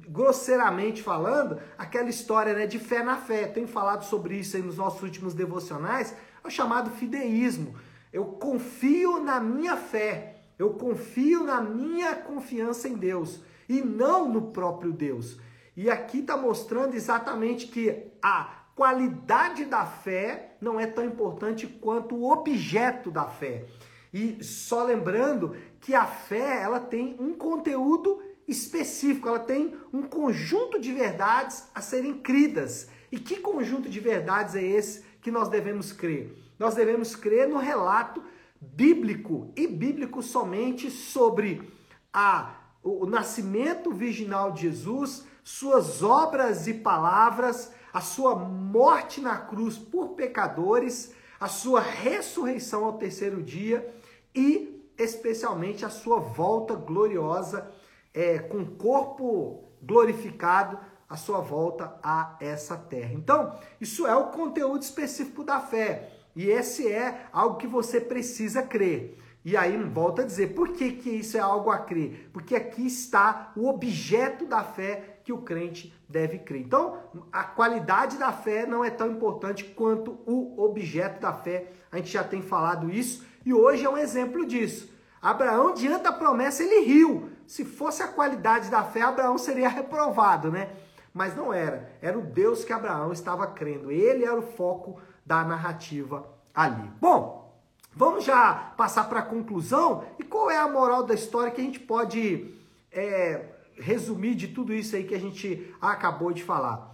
grosseiramente 0.09 1.03
falando, 1.03 1.59
aquela 1.77 2.09
história 2.09 2.55
né, 2.55 2.65
de 2.65 2.79
fé 2.79 3.03
na 3.03 3.15
fé. 3.15 3.45
Tenho 3.45 3.67
falado 3.67 4.05
sobre 4.05 4.35
isso 4.37 4.57
aí 4.57 4.63
nos 4.63 4.77
nossos 4.77 5.03
últimos 5.03 5.35
devocionais, 5.35 6.15
é 6.43 6.47
o 6.47 6.49
chamado 6.49 6.89
fideísmo. 6.89 7.75
Eu 8.11 8.25
confio 8.25 9.23
na 9.23 9.39
minha 9.39 9.77
fé. 9.77 10.37
Eu 10.57 10.71
confio 10.71 11.43
na 11.43 11.61
minha 11.61 12.15
confiança 12.15 12.89
em 12.89 12.95
Deus 12.95 13.39
e 13.69 13.81
não 13.81 14.27
no 14.27 14.51
próprio 14.51 14.91
Deus. 14.91 15.39
E 15.77 15.91
aqui 15.91 16.19
está 16.19 16.35
mostrando 16.35 16.95
exatamente 16.95 17.67
que 17.67 18.11
a 18.21 18.60
qualidade 18.81 19.65
da 19.65 19.85
fé 19.85 20.55
não 20.59 20.79
é 20.79 20.87
tão 20.87 21.05
importante 21.05 21.67
quanto 21.67 22.15
o 22.15 22.31
objeto 22.31 23.11
da 23.11 23.25
fé. 23.25 23.65
E 24.11 24.43
só 24.43 24.83
lembrando 24.83 25.55
que 25.79 25.93
a 25.93 26.07
fé 26.07 26.63
ela 26.63 26.79
tem 26.79 27.15
um 27.19 27.31
conteúdo 27.31 28.23
específico, 28.47 29.27
ela 29.27 29.37
tem 29.37 29.75
um 29.93 30.01
conjunto 30.01 30.79
de 30.79 30.91
verdades 30.91 31.69
a 31.75 31.79
serem 31.79 32.15
cridas. 32.21 32.89
E 33.11 33.19
que 33.19 33.35
conjunto 33.35 33.87
de 33.87 33.99
verdades 33.99 34.55
é 34.55 34.63
esse 34.63 35.05
que 35.21 35.29
nós 35.29 35.47
devemos 35.47 35.93
crer? 35.93 36.35
Nós 36.57 36.73
devemos 36.73 37.15
crer 37.15 37.47
no 37.47 37.59
relato 37.59 38.23
bíblico 38.59 39.53
e 39.55 39.67
bíblico 39.67 40.23
somente 40.23 40.89
sobre 40.89 41.71
a, 42.11 42.55
o 42.81 43.05
nascimento 43.05 43.91
virginal 43.91 44.51
de 44.51 44.63
Jesus, 44.63 45.23
suas 45.43 46.01
obras 46.01 46.65
e 46.65 46.73
palavras, 46.73 47.71
a 47.93 48.01
sua 48.01 48.35
morte 48.35 49.19
na 49.21 49.37
cruz 49.37 49.77
por 49.77 50.09
pecadores, 50.09 51.13
a 51.39 51.47
sua 51.47 51.81
ressurreição 51.81 52.85
ao 52.85 52.93
terceiro 52.93 53.41
dia 53.41 53.93
e 54.33 54.89
especialmente 54.97 55.83
a 55.83 55.89
sua 55.89 56.19
volta 56.19 56.75
gloriosa 56.75 57.71
é, 58.13 58.39
com 58.39 58.65
corpo 58.65 59.71
glorificado, 59.81 60.77
a 61.09 61.17
sua 61.17 61.41
volta 61.41 61.99
a 62.01 62.37
essa 62.39 62.77
terra. 62.77 63.13
Então, 63.13 63.59
isso 63.79 64.07
é 64.07 64.15
o 64.15 64.27
conteúdo 64.27 64.81
específico 64.81 65.43
da 65.43 65.59
fé. 65.59 66.09
E 66.35 66.49
esse 66.49 66.89
é 66.89 67.27
algo 67.33 67.57
que 67.57 67.67
você 67.67 67.99
precisa 67.99 68.63
crer. 68.63 69.17
E 69.43 69.57
aí, 69.57 69.75
volta 69.83 70.21
a 70.21 70.25
dizer, 70.25 70.53
por 70.53 70.69
que, 70.69 70.91
que 70.93 71.09
isso 71.09 71.35
é 71.35 71.39
algo 71.39 71.71
a 71.71 71.79
crer? 71.79 72.29
Porque 72.31 72.55
aqui 72.55 72.85
está 72.85 73.51
o 73.55 73.67
objeto 73.67 74.45
da 74.45 74.63
fé 74.63 75.10
que 75.23 75.33
o 75.33 75.41
crente 75.41 75.93
deve 76.07 76.39
crer. 76.39 76.61
Então, 76.61 76.97
a 77.31 77.43
qualidade 77.43 78.17
da 78.17 78.31
fé 78.31 78.65
não 78.65 78.83
é 78.83 78.89
tão 78.89 79.11
importante 79.11 79.63
quanto 79.63 80.19
o 80.25 80.61
objeto 80.61 81.21
da 81.21 81.33
fé. 81.33 81.71
A 81.91 81.97
gente 81.97 82.11
já 82.11 82.23
tem 82.23 82.41
falado 82.41 82.91
isso 82.91 83.25
e 83.45 83.53
hoje 83.53 83.85
é 83.85 83.89
um 83.89 83.97
exemplo 83.97 84.45
disso. 84.45 84.91
Abraão, 85.21 85.73
diante 85.73 86.03
da 86.03 86.11
promessa, 86.11 86.63
ele 86.63 86.85
riu. 86.85 87.29
Se 87.45 87.63
fosse 87.63 88.01
a 88.01 88.07
qualidade 88.07 88.69
da 88.69 88.83
fé, 88.83 89.01
Abraão 89.01 89.37
seria 89.37 89.69
reprovado, 89.69 90.51
né? 90.51 90.69
Mas 91.13 91.35
não 91.35 91.53
era. 91.53 91.91
Era 92.01 92.17
o 92.17 92.21
Deus 92.21 92.63
que 92.63 92.73
Abraão 92.73 93.11
estava 93.11 93.45
crendo. 93.47 93.91
Ele 93.91 94.25
era 94.25 94.37
o 94.37 94.41
foco 94.41 94.99
da 95.25 95.43
narrativa 95.43 96.25
ali. 96.53 96.89
Bom, 96.99 97.53
vamos 97.93 98.23
já 98.23 98.73
passar 98.77 99.09
para 99.09 99.19
a 99.19 99.25
conclusão. 99.25 100.03
E 100.17 100.23
qual 100.23 100.49
é 100.49 100.57
a 100.57 100.67
moral 100.67 101.03
da 101.03 101.13
história 101.13 101.51
que 101.51 101.61
a 101.61 101.63
gente 101.63 101.79
pode 101.79 102.55
é, 102.91 103.45
resumir 103.75 104.35
de 104.35 104.49
tudo 104.49 104.73
isso 104.73 104.95
aí 104.95 105.03
que 105.03 105.15
a 105.15 105.19
gente 105.19 105.73
acabou 105.81 106.31
de 106.31 106.43
falar? 106.43 106.93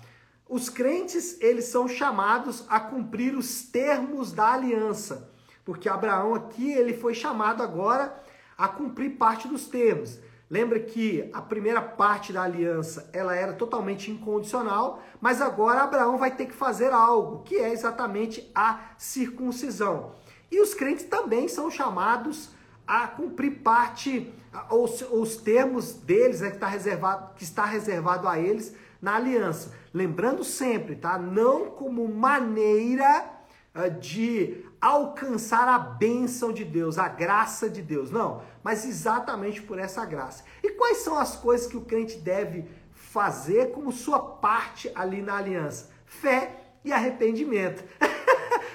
Os 0.49 0.69
crentes, 0.69 1.39
eles 1.41 1.65
são 1.65 1.87
chamados 1.87 2.65
a 2.69 2.79
cumprir 2.79 3.35
os 3.35 3.63
termos 3.63 4.31
da 4.31 4.53
aliança, 4.53 5.33
porque 5.65 5.89
Abraão 5.89 6.33
aqui, 6.33 6.71
ele 6.71 6.93
foi 6.93 7.13
chamado 7.13 7.61
agora 7.61 8.17
a 8.57 8.67
cumprir 8.67 9.17
parte 9.17 9.47
dos 9.47 9.67
termos. 9.67 10.19
Lembra 10.49 10.79
que 10.79 11.29
a 11.33 11.41
primeira 11.41 11.81
parte 11.81 12.31
da 12.31 12.43
aliança 12.43 13.09
ela 13.11 13.35
era 13.35 13.51
totalmente 13.51 14.09
incondicional, 14.09 15.01
mas 15.19 15.41
agora 15.41 15.81
Abraão 15.81 16.17
vai 16.17 16.31
ter 16.31 16.45
que 16.45 16.53
fazer 16.53 16.93
algo, 16.93 17.43
que 17.43 17.57
é 17.57 17.69
exatamente 17.69 18.49
a 18.55 18.79
circuncisão. 18.97 20.13
E 20.49 20.61
os 20.61 20.73
crentes 20.73 21.03
também 21.03 21.49
são 21.49 21.69
chamados 21.69 22.51
a 22.87 23.07
cumprir 23.07 23.59
parte, 23.59 24.33
os, 24.71 25.01
os 25.11 25.35
termos 25.35 25.93
deles, 25.93 26.39
né, 26.39 26.49
que, 26.49 26.55
está 26.55 26.67
reservado, 26.67 27.35
que 27.35 27.43
está 27.43 27.65
reservado 27.65 28.27
a 28.27 28.39
eles 28.39 28.73
na 29.01 29.15
aliança. 29.15 29.73
Lembrando 29.93 30.43
sempre, 30.43 30.95
tá? 30.95 31.17
Não 31.17 31.71
como 31.71 32.07
maneira 32.07 33.25
ah, 33.73 33.89
de 33.89 34.65
alcançar 34.79 35.67
a 35.67 35.77
bênção 35.77 36.53
de 36.53 36.63
Deus, 36.63 36.97
a 36.97 37.07
graça 37.07 37.69
de 37.69 37.81
Deus. 37.81 38.09
Não, 38.09 38.41
mas 38.63 38.85
exatamente 38.85 39.61
por 39.61 39.77
essa 39.77 40.05
graça. 40.05 40.43
E 40.63 40.71
quais 40.71 40.99
são 40.99 41.17
as 41.17 41.35
coisas 41.35 41.67
que 41.67 41.77
o 41.77 41.81
crente 41.81 42.17
deve 42.17 42.65
fazer 42.93 43.71
como 43.71 43.91
sua 43.91 44.19
parte 44.19 44.91
ali 44.95 45.21
na 45.21 45.37
aliança? 45.37 45.89
Fé 46.05 46.63
e 46.85 46.93
arrependimento. 46.93 47.83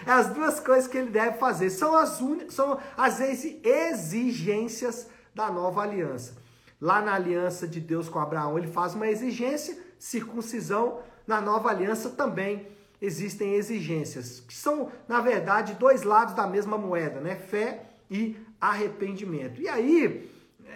É 0.07 0.11
as 0.13 0.29
duas 0.29 0.61
coisas 0.61 0.89
que 0.89 0.99
ele 0.99 1.11
deve 1.11 1.39
fazer. 1.39 1.71
São 1.71 1.97
as, 1.97 2.21
são 2.49 2.79
as 2.97 3.21
exigências 3.21 5.09
da 5.35 5.51
nova 5.51 5.83
aliança. 5.83 6.37
Lá 6.81 7.01
na 7.01 7.15
aliança 7.15 7.67
de 7.67 7.81
Deus 7.81 8.09
com 8.09 8.19
Abraão, 8.19 8.59
ele 8.59 8.67
faz 8.67 8.95
uma 8.95 9.09
exigência, 9.09 9.79
circuncisão. 9.99 11.01
Na 11.27 11.41
nova 11.41 11.71
aliança 11.71 12.11
também 12.11 12.67
existem 13.01 13.55
exigências, 13.55 14.41
que 14.41 14.55
são, 14.55 14.91
na 15.09 15.21
verdade, 15.21 15.75
dois 15.75 16.03
lados 16.05 16.35
da 16.35 16.47
mesma 16.47 16.79
moeda, 16.79 17.21
né? 17.21 17.35
Fé 17.35 17.87
e 18.11 18.37
arrependimento. 18.61 19.61
E 19.61 19.69
aí, 19.69 20.31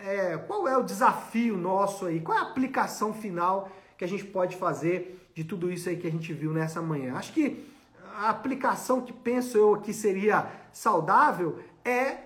é, 0.05 0.37
qual 0.37 0.67
é 0.67 0.77
o 0.77 0.83
desafio 0.83 1.57
nosso 1.57 2.07
aí? 2.07 2.21
Qual 2.21 2.37
é 2.37 2.41
a 2.41 2.45
aplicação 2.45 3.15
final 3.15 3.71
que 3.97 4.05
a 4.05 4.09
gente 4.09 4.25
pode 4.25 4.57
fazer 4.57 5.29
de 5.35 5.45
tudo 5.45 5.71
isso 5.71 5.89
aí 5.89 5.97
que 5.97 6.07
a 6.07 6.11
gente 6.11 6.33
viu 6.33 6.53
nessa 6.53 6.83
manhã? 6.83 7.15
Acho 7.15 7.33
que 7.33 7.65
a 8.17 8.31
aplicação 8.31 9.03
que 9.03 9.13
penso 9.13 9.59
eu 9.59 9.77
que 9.77 9.93
seria 9.93 10.51
saudável 10.73 11.59
é 11.85 12.19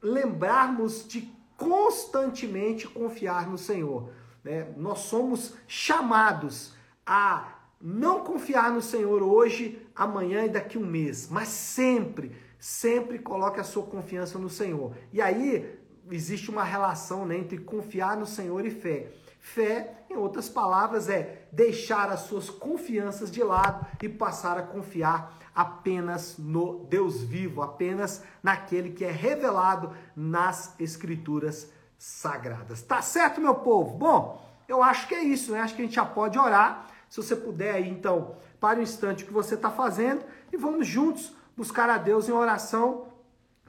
lembrarmos 0.00 1.06
de 1.06 1.28
constantemente 1.56 2.86
confiar 2.86 3.48
no 3.48 3.58
Senhor. 3.58 4.10
Né? 4.44 4.72
Nós 4.76 5.00
somos 5.00 5.54
chamados 5.66 6.74
a 7.04 7.58
não 7.80 8.20
confiar 8.20 8.70
no 8.70 8.80
Senhor 8.80 9.20
hoje, 9.20 9.84
amanhã 9.94 10.44
e 10.44 10.48
daqui 10.48 10.78
um 10.78 10.86
mês, 10.86 11.28
mas 11.28 11.48
sempre, 11.48 12.30
sempre 12.58 13.18
coloque 13.18 13.58
a 13.58 13.64
sua 13.64 13.82
confiança 13.82 14.38
no 14.38 14.48
Senhor. 14.48 14.94
E 15.12 15.20
aí 15.20 15.76
existe 16.08 16.50
uma 16.50 16.62
relação 16.62 17.26
né, 17.26 17.36
entre 17.36 17.58
confiar 17.58 18.16
no 18.16 18.26
Senhor 18.26 18.64
e 18.64 18.70
fé. 18.70 19.12
Fé, 19.44 20.04
em 20.08 20.16
outras 20.16 20.48
palavras, 20.48 21.08
é 21.08 21.48
deixar 21.50 22.10
as 22.10 22.20
suas 22.20 22.48
confianças 22.48 23.28
de 23.28 23.42
lado 23.42 23.84
e 24.00 24.08
passar 24.08 24.56
a 24.56 24.62
confiar 24.62 25.36
apenas 25.52 26.38
no 26.38 26.86
Deus 26.88 27.22
vivo, 27.22 27.60
apenas 27.60 28.22
naquele 28.40 28.92
que 28.92 29.04
é 29.04 29.10
revelado 29.10 29.90
nas 30.14 30.78
Escrituras 30.78 31.68
sagradas. 31.98 32.82
Tá 32.82 33.02
certo, 33.02 33.40
meu 33.40 33.56
povo? 33.56 33.98
Bom, 33.98 34.40
eu 34.68 34.80
acho 34.80 35.08
que 35.08 35.14
é 35.16 35.24
isso, 35.24 35.50
né? 35.50 35.60
Acho 35.60 35.74
que 35.74 35.82
a 35.82 35.84
gente 35.84 35.96
já 35.96 36.06
pode 36.06 36.38
orar. 36.38 36.86
Se 37.10 37.16
você 37.16 37.34
puder 37.34 37.74
aí, 37.74 37.90
então, 37.90 38.36
para 38.60 38.78
o 38.78 38.82
instante 38.82 39.24
que 39.24 39.32
você 39.32 39.56
está 39.56 39.70
fazendo 39.70 40.24
e 40.52 40.56
vamos 40.56 40.86
juntos 40.86 41.34
buscar 41.56 41.90
a 41.90 41.98
Deus 41.98 42.28
em 42.28 42.32
oração, 42.32 43.08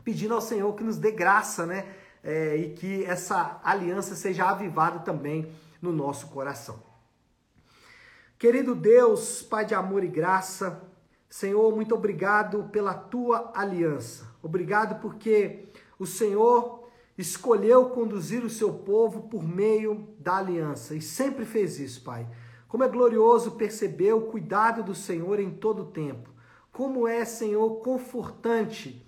pedindo 0.03 0.36
ao 0.36 0.42
Senhor 0.42 0.72
que 0.75 0.84
nos 0.84 0.98
dê 0.98 1.10
graça, 1.10 1.65
né? 1.65 1.84
É, 2.24 2.56
e 2.56 2.70
que 2.70 3.03
essa 3.03 3.60
aliança 3.63 4.15
seja 4.15 4.46
avivada 4.46 5.00
também 5.00 5.51
no 5.82 5.92
nosso 5.92 6.27
coração. 6.27 6.82
Querido 8.39 8.74
Deus, 8.74 9.42
Pai 9.42 9.65
de 9.65 9.75
amor 9.75 10.03
e 10.03 10.08
graça, 10.08 10.82
Senhor, 11.30 11.75
muito 11.75 11.96
obrigado 11.96 12.65
pela 12.72 12.94
tua 12.94 13.51
aliança. 13.56 14.27
Obrigado 14.42 15.01
porque 15.01 15.65
o 15.98 16.06
Senhor 16.06 16.88
escolheu 17.18 17.89
conduzir 17.89 18.44
o 18.44 18.50
seu 18.50 18.74
povo 18.74 19.24
por 19.24 19.44
meio 19.44 20.10
da 20.20 20.38
aliança 20.38 20.96
e 20.96 21.01
sempre 21.01 21.46
fez 21.46 21.80
isso, 21.80 22.03
Pai. 22.03 22.27
Como 22.68 22.84
é 22.84 22.88
glorioso 22.88 23.51
perceber 23.51 24.13
o 24.13 24.22
cuidado 24.22 24.84
do 24.84 24.96
Senhor 24.96 25.39
em 25.39 25.51
todo 25.51 25.84
o 25.84 25.92
tempo. 25.92 26.30
Como 26.72 27.08
é, 27.08 27.24
Senhor, 27.24 27.82
confortante 27.82 29.06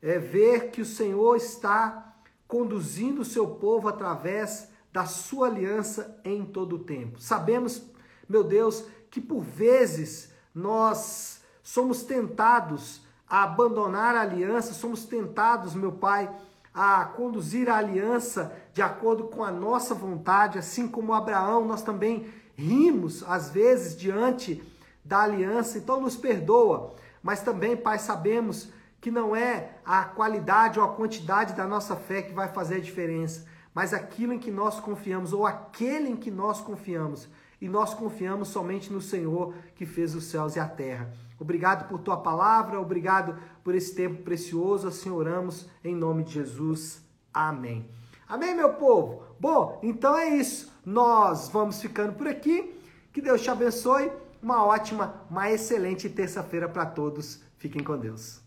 é, 0.00 0.18
ver 0.18 0.70
que 0.70 0.80
o 0.80 0.86
Senhor 0.86 1.36
está 1.36 2.07
conduzindo 2.48 3.20
o 3.20 3.26
seu 3.26 3.46
povo 3.46 3.88
através 3.88 4.68
da 4.90 5.04
sua 5.04 5.48
aliança 5.48 6.18
em 6.24 6.44
todo 6.44 6.76
o 6.76 6.78
tempo. 6.78 7.20
Sabemos, 7.20 7.82
meu 8.26 8.42
Deus, 8.42 8.84
que 9.10 9.20
por 9.20 9.42
vezes 9.42 10.32
nós 10.54 11.42
somos 11.62 12.02
tentados 12.02 13.02
a 13.28 13.42
abandonar 13.42 14.16
a 14.16 14.22
aliança, 14.22 14.72
somos 14.72 15.04
tentados, 15.04 15.74
meu 15.74 15.92
Pai, 15.92 16.34
a 16.72 17.04
conduzir 17.04 17.68
a 17.68 17.76
aliança 17.76 18.56
de 18.72 18.80
acordo 18.80 19.24
com 19.24 19.44
a 19.44 19.50
nossa 19.50 19.94
vontade, 19.94 20.58
assim 20.58 20.88
como 20.88 21.12
Abraão, 21.12 21.66
nós 21.66 21.82
também 21.82 22.32
rimos 22.56 23.22
às 23.28 23.50
vezes 23.50 23.96
diante 23.96 24.62
da 25.04 25.22
aliança, 25.22 25.76
então 25.76 26.00
nos 26.00 26.16
perdoa. 26.16 26.94
Mas 27.22 27.42
também, 27.42 27.76
Pai, 27.76 27.98
sabemos 27.98 28.70
que 29.00 29.10
não 29.10 29.34
é 29.34 29.78
a 29.84 30.04
qualidade 30.04 30.78
ou 30.78 30.84
a 30.84 30.94
quantidade 30.94 31.54
da 31.54 31.66
nossa 31.66 31.94
fé 31.94 32.22
que 32.22 32.32
vai 32.32 32.48
fazer 32.48 32.76
a 32.76 32.80
diferença, 32.80 33.46
mas 33.74 33.94
aquilo 33.94 34.32
em 34.32 34.38
que 34.38 34.50
nós 34.50 34.80
confiamos, 34.80 35.32
ou 35.32 35.46
aquele 35.46 36.08
em 36.08 36.16
que 36.16 36.30
nós 36.30 36.60
confiamos. 36.60 37.28
E 37.60 37.68
nós 37.68 37.92
confiamos 37.92 38.48
somente 38.48 38.92
no 38.92 39.00
Senhor 39.00 39.54
que 39.74 39.84
fez 39.84 40.14
os 40.14 40.24
céus 40.24 40.54
e 40.56 40.60
a 40.60 40.68
terra. 40.68 41.12
Obrigado 41.40 41.88
por 41.88 42.00
tua 42.00 42.16
palavra, 42.16 42.80
obrigado 42.80 43.36
por 43.64 43.74
esse 43.74 43.94
tempo 43.94 44.22
precioso. 44.22 44.88
Assim 44.88 45.10
oramos 45.10 45.68
em 45.84 45.94
nome 45.94 46.24
de 46.24 46.34
Jesus. 46.34 47.02
Amém. 47.32 47.88
Amém, 48.28 48.54
meu 48.54 48.74
povo? 48.74 49.22
Bom, 49.40 49.78
então 49.82 50.16
é 50.16 50.28
isso. 50.36 50.72
Nós 50.84 51.48
vamos 51.48 51.80
ficando 51.80 52.12
por 52.12 52.26
aqui. 52.26 52.74
Que 53.12 53.22
Deus 53.22 53.42
te 53.42 53.50
abençoe. 53.50 54.10
Uma 54.42 54.64
ótima, 54.64 55.22
uma 55.30 55.50
excelente 55.50 56.08
terça-feira 56.08 56.68
para 56.68 56.86
todos. 56.86 57.40
Fiquem 57.56 57.82
com 57.82 57.96
Deus. 57.96 58.36